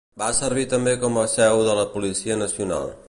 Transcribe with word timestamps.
Va 0.19 0.29
servir 0.37 0.63
també 0.71 0.95
com 1.03 1.19
a 1.25 1.27
seu 1.35 1.61
de 1.69 1.77
la 1.81 1.85
Policia 1.93 2.39
Nacional. 2.45 2.91